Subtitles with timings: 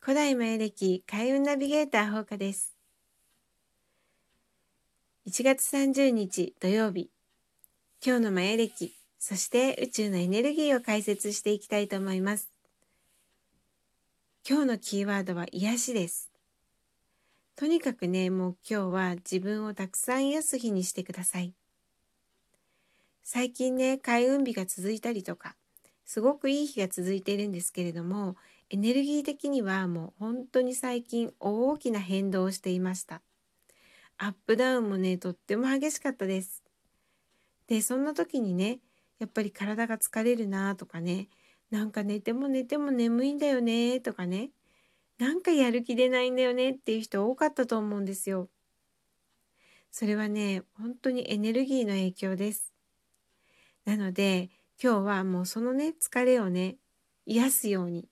[0.00, 2.74] 古代マヤ暦開運ナビゲーター放課です。
[5.28, 7.10] 1月30日土曜日。
[8.02, 12.48] 今日のマヤ暦そして宇宙のエネルギーを解説していきたいと思います。
[14.48, 16.30] 今日のキーワードは癒しです。
[17.56, 21.52] とにかくねもう今日は自分をたくさん癒す日にしてください。
[23.26, 25.56] 最近ね開運日が続いたりとか
[26.04, 28.36] すごくいい日が続いているんですけれども
[28.68, 33.22] エネルギー的にはもう本当に最近大きな変動をしていました。
[34.18, 36.62] アップダウンもねとっても激しかったです。
[37.66, 38.80] でそんな時にね
[39.18, 41.28] やっぱり体が疲れるなとかね
[41.70, 44.50] なんか寝ても寝ても眠いんだよねとかね
[45.18, 48.50] なんかやる気出ないんだよねっていう人多かったと思うんですよ。
[49.90, 52.73] それはね本当にエネルギーの影響です。
[53.84, 54.50] なので
[54.82, 56.76] 今日はもうそのね疲れをね
[57.26, 58.08] 癒すように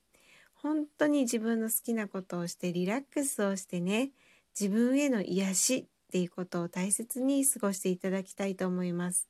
[0.53, 4.11] 本当に自分の好きなことをしてリラックスをしてね
[4.59, 9.27] 自分への癒しっていうことを大切に過ごしていただきたいと思います。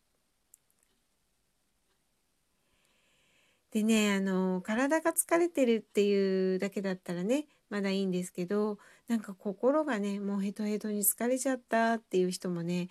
[3.72, 12.90] でねあの体が疲れてるっていうだけだったらねまだいいんですけどなんか心がねもうヘトヘトに疲れちゃったっていう人もね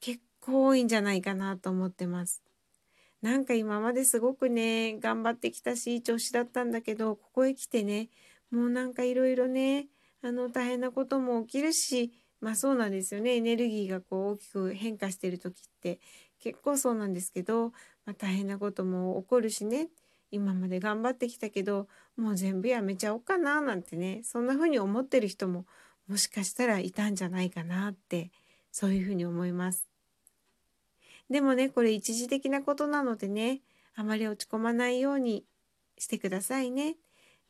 [0.00, 2.49] 結構多いんじゃないかなと思ってます。
[3.22, 8.08] なんか今まですごくね頑張ってきたし調子だったんだけどここへ来てね
[8.50, 9.88] もうなんかいろいろね
[10.22, 13.36] あの大変なことも起きるしまあそうなんですよね。
[13.36, 16.00] エネルギーがこう大きく変化してる時って。
[16.40, 17.68] 結構そうなんですけど、
[18.06, 19.88] まあ、大変なことも起こるしね。
[20.32, 25.66] 今まで頑張ってきたけどもう全部やめちゃおうかななんてねそんな風に思ってる人も
[26.06, 28.30] もしかしたらいたんじゃないかなって
[28.70, 29.89] そういうふうに思います。
[31.30, 33.60] でもねこれ一時的なことなのでね
[33.94, 35.44] あまり落ち込まないように
[35.96, 36.96] してくださいね。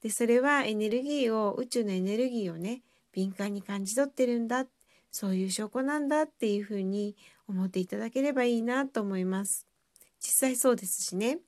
[0.02, 2.82] でそれはエネルギーを宇宙のエネルギーをね
[3.12, 4.66] 敏感に感じ取ってるんだ
[5.10, 7.16] そういう証拠なんだっていうふうに
[7.48, 9.66] 思っていただければいいなと思います。
[10.20, 11.38] 実際そうですしね。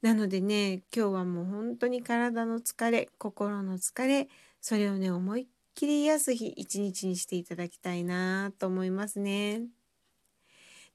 [0.00, 4.28] なのでね今日はもう本当に体の疲れ心の疲れ
[4.60, 9.62] それをね思いっきり癒す日一日にしていただきたいなと思いますね。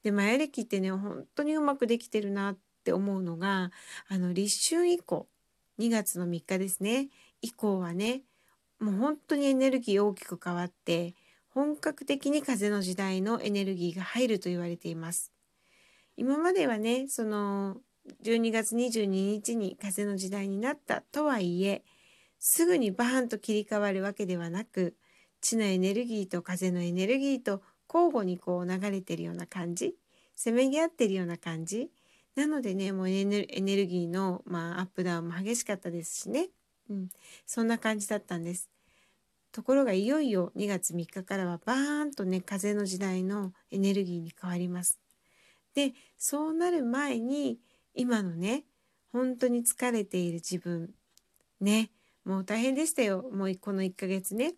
[0.03, 3.72] でマヤ暦ってね本当にうまくできてるなって思うのが
[4.09, 5.28] あの立春以降
[5.80, 7.09] 2月の3日ですね
[7.41, 8.22] 以降はね
[8.80, 11.16] もう本当にエネルギー大きく変わって
[11.50, 15.31] 本格的に風の時代のエネルギーが入ると言われています。
[16.18, 17.78] 今まではねその
[18.24, 21.84] 12月22日に風の時代になったとはいえ
[22.40, 24.96] すぐにバーンと切り替わるわけではなく
[25.42, 27.62] 地のエネルギーと風のエネルギーと
[27.92, 29.96] 交互にこう流れてるような感じ
[30.36, 31.90] せめぎ合ってるような感じ。
[32.36, 36.50] なのでねもうエネルギーの、まあ、アップダウンも激しかったですしね、
[36.90, 37.10] うん、
[37.46, 38.70] そんな感じだったんです。
[39.52, 45.00] ところがいよいよ2月3日からはバーンとね風の時代のエネルギーに変わります。
[45.76, 47.60] でそうなる前に
[47.94, 48.64] 今のね
[49.12, 50.90] 本当に疲れている自分。
[51.62, 51.92] ね
[52.26, 53.30] もう大変でしたよ。
[53.32, 54.56] もうこの1ヶ月ね。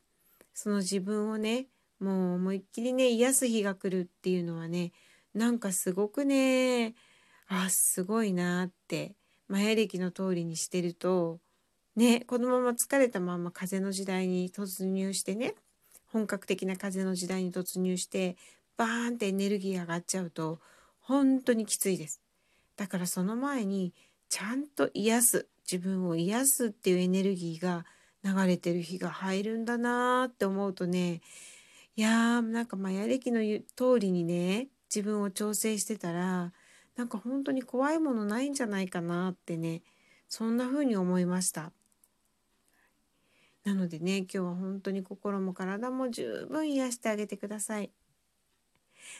[0.53, 1.68] その自分をね
[2.05, 4.91] もう思いっきりね癒す日が来るっていうのはね
[5.33, 6.93] なんかすごくね
[7.47, 9.16] あすごいなって
[9.47, 11.39] マヤ暦の通りにしてると
[11.95, 15.55] ねこのまま疲れたまま風の時代に突入してね
[16.05, 18.37] 本格的な風の時代に突入して
[18.77, 20.59] バーンってエネルギー上がっちゃうと
[20.99, 22.22] 本当にきついです。
[22.77, 23.93] だからその前に
[24.29, 27.85] ちゃんと癒す自分を癒すっていうエネルギーが
[28.23, 31.22] 流れてる日が入るんだなーって思うとね
[31.97, 36.51] いやーなんかマヤ暦の言う通りにね自分を調整してたら
[36.97, 39.81] なんか本当に怖いものないんじゃないかなってね
[40.28, 41.72] そんな風に思いました。
[43.63, 47.91] なのでね今日は本当に心も体も十分癒してあげてください。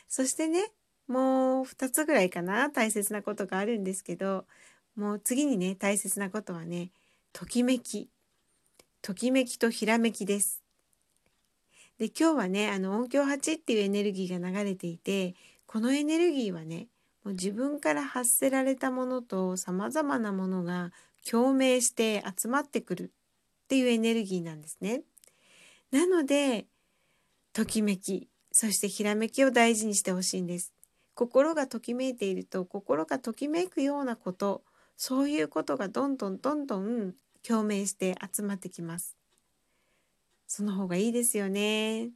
[0.10, 0.72] そしてね
[1.08, 4.46] もう2つぐらいかな大切なことがあるんですけど
[4.96, 6.92] もう次にね大切なことはね
[7.32, 8.10] ときめき。
[9.02, 10.65] ときめきとひらめきです。
[12.00, 15.34] で今日はねあの音響8っていうエネルギーが流れていて
[15.66, 16.88] このエネルギーはね
[17.24, 20.92] もう自分から発せられたものとさまざまなものが
[21.30, 25.02] 共鳴して集まってくるっていうエネルギーなんですね。
[25.92, 26.66] なので
[27.54, 30.74] ときめきそしてひらめきを大事にしてほしいんです。
[31.16, 34.64] 心がときめいていると心がときめくようなこと
[34.98, 39.15] そういうことがどんどんどんどん共鳴して集まってきます。
[40.56, 42.12] その方がいいですよね。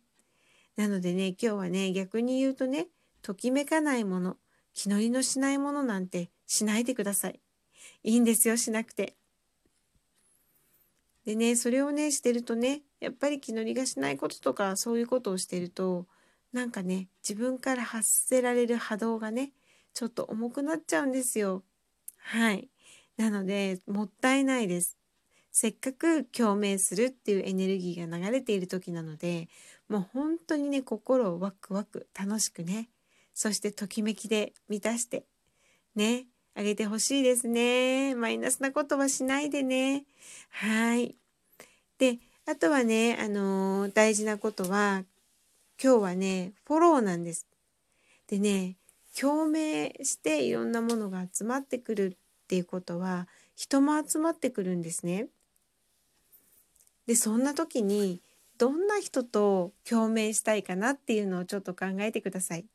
[0.78, 2.88] なのでね今日はね逆に言うとね
[3.22, 4.38] ときめかないもの、
[4.74, 7.42] 気乗りのしないものなんてしないでください。
[8.04, 9.18] いいんですよ、しなくて。
[11.26, 16.08] でね、それをね、してるとね、やっぱり気乗りがしないこととか、そういうことをしてると、
[16.54, 19.52] なんかね、自分から発せられる波動がね、
[19.94, 21.64] ちょっと重くなっちゃうんですよ。
[22.18, 22.70] はい。
[23.18, 24.99] なので、もったいないです。
[25.52, 29.48] せっかく共鳴するっていうエネルギーが流れている時なので、
[29.88, 32.90] もう本当にね、心をワクワク楽しくね、
[33.34, 35.26] そしてときめきで満たして、
[35.96, 38.16] ね、あげてほしいですね。
[38.16, 40.06] マイナスなことはしないでね。
[40.50, 41.16] はい。
[41.98, 45.04] で、あとはね、あのー、大事なことは、
[45.82, 47.48] 今日はね、フォローなんです。
[48.28, 48.76] でね、
[49.20, 55.28] 共鳴していろんなものが集まってくるっていうことは、人も集まってくるんですね。
[57.10, 58.22] で、そんな時に、
[58.60, 62.68] どんな人と共鳴したいかなっていうのをちょっと考えてください。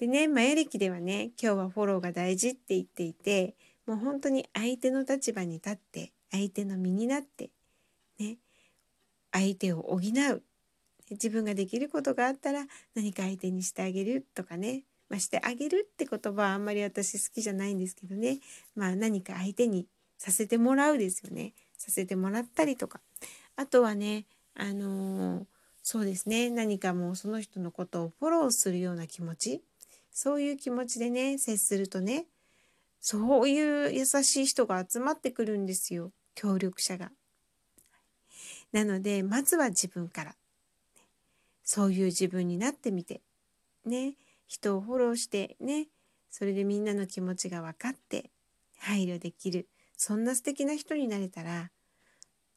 [0.00, 3.54] でね、マヤ歴ではね、今日はフォローが大事って言っていて、
[3.86, 7.50] もう本当に相手の立場に立って、相手の身になって、
[8.18, 8.38] ね、
[9.30, 10.42] 相手を補う。
[11.12, 18.40] 自分ができることがあったら何か相手にしてあげるとかね、まあ、してあげるって言葉はあんまり私好きじゃないんですけどね、
[18.74, 19.86] まあ何か相手に
[20.18, 21.52] させてもらうですよね。
[21.84, 23.00] させてもらったりとか。
[23.56, 25.44] あとはね、あのー、
[25.82, 29.62] そうですね、何かもうその人のことをフォローするような気持ち。
[30.10, 32.24] そういう気持ちでね、接するとね、
[33.00, 36.10] そういう優しい人が集まってくるんですよ。
[36.34, 37.10] 協力者が。
[38.72, 40.34] なので、まずは自分から。
[41.64, 43.20] そういう自分になってみて。
[43.84, 44.14] ね。
[44.46, 45.88] 人をフォローしてね。
[46.30, 48.30] それでみんなの気持ちが分かって
[48.78, 49.68] 配慮できる。
[49.96, 51.70] そんな素敵な人になれたら、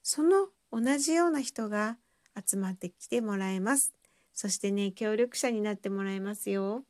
[0.09, 1.97] その同じような人が
[2.33, 3.93] 集まってきてもらえます。
[4.33, 6.85] そしてね、協力者になってもらえますよ。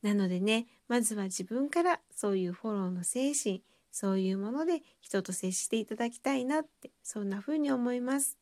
[0.00, 8.38] なのでね、まずは自分からそういうフォローの精神、そういうもので人と接していただきたいなって、そんな風に思います。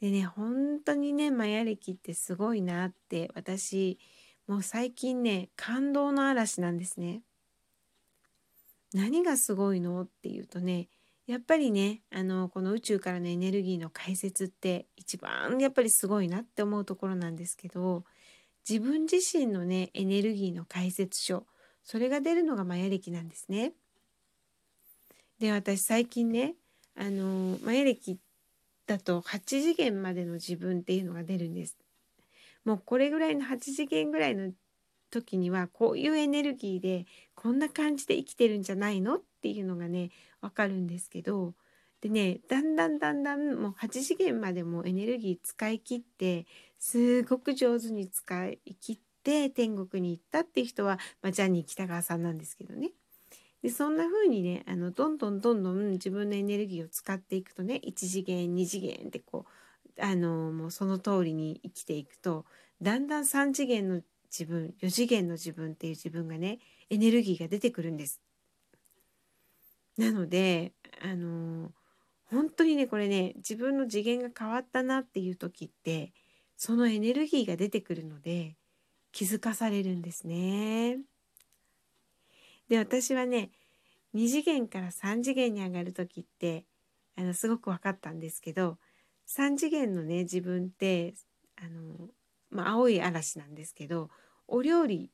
[0.00, 3.96] でね、本当にね、マヤ歴ってすごいなって、私、
[4.48, 7.22] もう最近ね、感動の嵐なんですね。
[8.94, 10.02] 何がすごいの？
[10.02, 10.88] っていうとね、
[11.26, 18.04] やっぱりね、あの、この宇宙からのエネルギーの解説って一番やっぱりすごいなって思うところなんですけど、
[18.68, 21.46] 自分自身のねエネルギーの解説書
[21.84, 23.72] それが出るのがマヤ暦なんですね。
[25.38, 26.54] で私最近ね
[26.94, 28.18] あのマヤ暦
[28.86, 31.78] だと8次元までの自分っていうのが出るんです。
[32.66, 34.52] もうこれぐらいの8次元ぐらいの
[35.10, 39.16] 時にはこういうエネルギーでこんな感じで生きてるんじゃないの？
[39.16, 40.10] っていうのがね
[40.40, 41.54] わかるんですけど
[42.00, 46.46] でねだんだんだんだんもう8次元までもエネルギー使い切って
[46.78, 52.90] すごく上手に使い切って天国に行ったっていう人は、まあ、ジャニー北川さんなんですけどね。
[53.62, 62.44] でそんな風にねあのどんどんどんどん自分のエネルギーを使っていくとね1次元2次元ってこうあのもうその通りに生きていくと
[62.80, 66.58] だんだん3次元の自分4次元の自分っていう自分がね
[66.90, 68.20] エネルギーが出てくるんです。
[69.96, 70.72] なので
[71.02, 71.72] あの
[72.26, 76.12] 本当にねこれね自分の次元が変わったなっていう時って
[76.56, 78.56] そのエネルギーが出てくるので
[79.12, 80.98] 気づかされるんですね。
[82.68, 83.50] で私はね
[84.14, 86.64] 2次元から3次元に上がる時って
[87.16, 88.78] あのすごく分かったんですけど
[89.26, 91.14] 3次元のね自分って
[91.60, 92.08] あの、
[92.50, 94.10] まあ、青い嵐なんですけど
[94.46, 95.10] お料理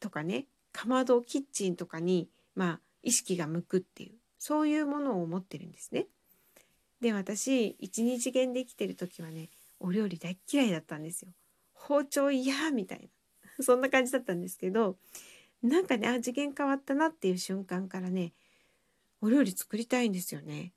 [0.00, 6.06] とかねかまどキッチンとかに、まあ、意識が向くっていうそういうものを持ってるんですね。
[7.00, 11.32] で私12次元で生きてる時はねお料理大嫌いだったんですよ。
[11.72, 13.10] 包丁嫌みたい
[13.58, 14.96] なそんな感じだったんですけど
[15.62, 18.32] なんかねあ次元変わったなっていう瞬間からね
[19.20, 20.72] お料理作りたいんですよね。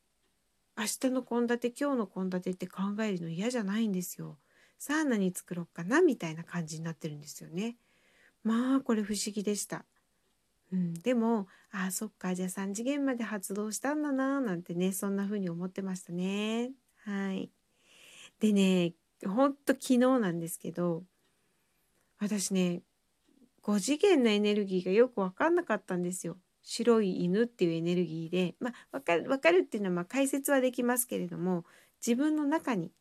[0.78, 4.38] 明日の献立今日の献立って考えるの嫌じゃないんですよ。
[4.78, 7.76] さあ何作ろうかなみたいな感じになってるんですよね。
[8.44, 9.86] まあこれ不思議でした。
[10.72, 16.72] うん、でもあそっかじゃあ3次元まで発動したんだななんてねそんな風に思ってましたね。
[17.04, 17.50] はい。
[18.40, 18.94] でね
[19.26, 21.04] ほんと昨日なんですけど
[22.20, 22.82] 私ね
[23.64, 26.38] 5次元のエネルギーがよく分かんなかったんですよ。
[26.62, 31.64] 白い犬っていうエネルギーで、まあ、分かる分かるっていうのはま解説はできますけれども
[32.06, 32.92] 自分の中に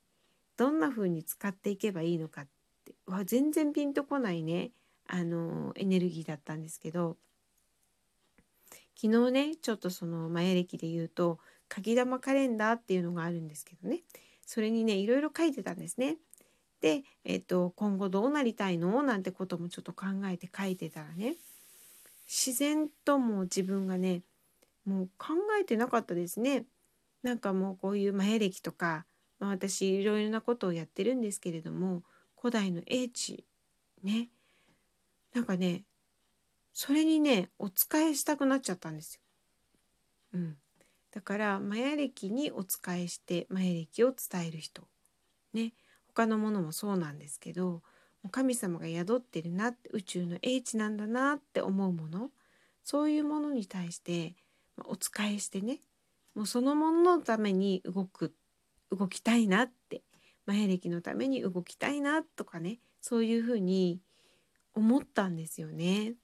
[0.57, 2.47] どんな風に使っていけばいいのかっ
[2.85, 4.71] てわ全然ピンとこないね
[5.07, 7.17] あのエネルギーだったんですけど
[9.01, 14.01] 昨日ねちょっとその前歴で言うと鍵玉カレンダーっていうのがあるんですけどね
[14.47, 16.17] それにねいろいろ書いてたんですね。
[16.81, 19.03] で、えっと、今後どうなりたいの？
[19.03, 21.37] なんてこともちょっと考えて書いてたらね
[22.29, 24.23] 自然ともう自分がね
[24.85, 26.65] もう考えてなかったですね。
[27.23, 29.05] なんかもうこういうマヤ歴とか、
[29.39, 32.03] まあ、私いろいろなことをやってるんですけれども
[32.41, 33.45] 古代の英知
[34.03, 34.29] ね。
[35.35, 35.85] なんかね
[36.73, 39.21] それにねお仕えしたくなっちゃったんですよ。
[40.35, 40.57] うん、
[41.11, 44.83] だからマヤ歴にお仕えしてマヤ歴を伝える人。
[45.53, 45.73] ね。
[46.09, 47.83] 他のものもそうなんですけど
[48.31, 52.31] 神様が宿ってるなって宇宙の英知なんだなって思うもの。
[52.83, 54.37] そういうものに対して
[54.85, 55.81] お仕えしてね。
[56.35, 58.35] もうそのもののために動く
[58.91, 60.03] 動きたいなって
[60.47, 64.01] マヤ歴のために動きたいなとかねそういうふうに
[64.75, 66.15] 思ったんですよね。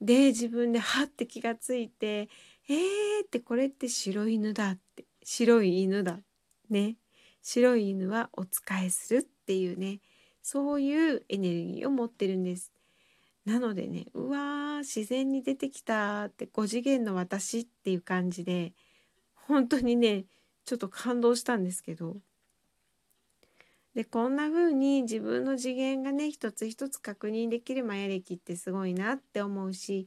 [0.00, 2.30] で自分ではって気がついて
[2.68, 6.20] 「えー」ってこれって白犬だって白い犬だ
[6.70, 6.96] ね
[7.42, 8.50] 白い犬はお仕
[8.82, 10.00] えするっていうね
[10.42, 12.72] そういうエネルギーを持ってるんです。
[13.44, 18.72] なのでねうわー自然に出てきたって5次元の私っていう感じで
[19.34, 20.24] 本当にね
[20.64, 22.16] ちょっと感動したんですけど
[23.94, 30.06] でこんな風に自分の次元がね一つ一つ確認できるマヤ歴ってすごいなって思うし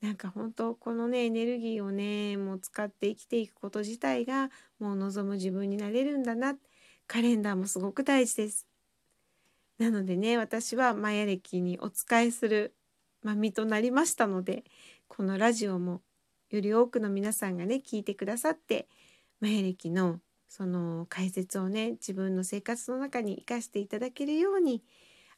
[0.00, 6.54] なんか本当このねエネルギーをねもう使って生きていくこと自体がもう望む自分になれるんだな
[7.06, 8.66] カレンダーもすごく大事です。
[9.78, 12.74] なのでね私はマヤ歴にお仕えする、
[13.22, 14.64] ま身となりましたので
[15.08, 16.02] このラジオも
[16.50, 18.86] より多くの皆さんがね聞いてくださって
[19.44, 24.82] マヤ歴のその解説をね自分の生活の中に生かしていただけるように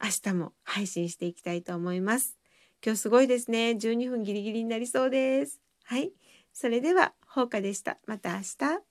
[0.00, 2.36] 明日も配信していきたいと思います。
[2.84, 3.74] 今日すごいですね。
[3.74, 5.60] 12分ギリギリになりそうです。
[5.82, 6.12] はい。
[6.52, 7.98] それでは、ほうかでした。
[8.06, 8.85] また明日。